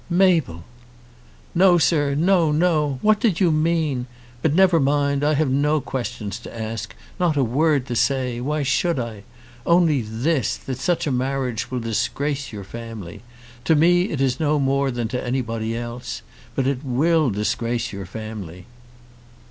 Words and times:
"Mabel!" 0.09 0.63
"No, 1.53 1.77
sir, 1.77 2.15
no; 2.15 2.51
no! 2.51 2.97
What 3.03 3.19
did 3.19 3.39
you 3.39 3.51
mean? 3.51 4.07
But 4.41 4.55
never 4.55 4.79
mind. 4.79 5.23
I 5.23 5.35
have 5.35 5.51
no 5.51 5.79
questions 5.79 6.39
to 6.39 6.59
ask, 6.59 6.95
not 7.19 7.37
a 7.37 7.43
word 7.43 7.85
to 7.85 7.95
say. 7.95 8.41
Why 8.41 8.63
should 8.63 8.97
I? 8.97 9.21
Only 9.63 10.01
this, 10.01 10.57
that 10.57 10.79
such 10.79 11.05
a 11.05 11.11
marriage 11.11 11.69
will 11.69 11.81
disgrace 11.81 12.51
your 12.51 12.63
family. 12.63 13.21
To 13.65 13.75
me 13.75 14.05
it 14.09 14.21
is 14.21 14.39
no 14.39 14.57
more 14.57 14.89
than 14.89 15.07
to 15.09 15.23
anybody 15.23 15.77
else. 15.77 16.23
But 16.55 16.65
it 16.65 16.83
will 16.83 17.29
disgrace 17.29 17.93
your 17.93 18.07
family." 18.07 18.65